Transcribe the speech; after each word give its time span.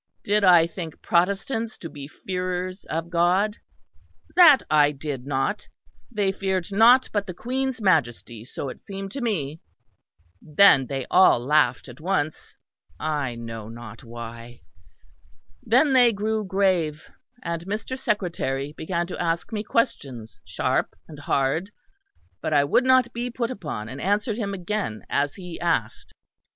Did 0.23 0.43
I 0.43 0.65
think 0.65 0.99
Protestants 1.03 1.77
to 1.77 1.87
be 1.87 2.07
fearers 2.07 2.85
of 2.85 3.11
God? 3.11 3.57
That 4.35 4.63
I 4.67 4.91
did 4.91 5.27
not; 5.27 5.67
they 6.09 6.31
feared 6.31 6.71
nought 6.71 7.07
but 7.13 7.27
the 7.27 7.35
Queen's 7.35 7.79
Majesty, 7.79 8.43
so 8.43 8.67
it 8.69 8.81
seemed 8.81 9.11
to 9.11 9.21
me. 9.21 9.61
Then 10.41 10.87
they 10.87 11.05
all 11.11 11.39
laughed 11.39 11.87
at 11.87 11.99
once 12.01 12.55
I 12.99 13.35
know 13.35 13.69
not 13.69 14.03
why. 14.03 14.61
Then 15.61 15.93
they 15.93 16.11
grew 16.11 16.45
grave; 16.45 17.03
and 17.43 17.67
Mr. 17.67 17.95
Secretary 17.95 18.73
began 18.75 19.05
to 19.05 19.21
ask 19.21 19.53
me 19.53 19.63
questions, 19.63 20.39
sharp 20.43 20.95
and 21.07 21.19
hard; 21.19 21.69
but 22.41 22.53
I 22.55 22.63
would 22.63 22.85
not 22.85 23.13
be 23.13 23.29
put 23.29 23.51
upon, 23.51 23.87
and 23.87 24.01
answered 24.01 24.37
him 24.37 24.55
again 24.55 25.05
as 25.11 25.35
he 25.35 25.59
asked. 25.59 26.11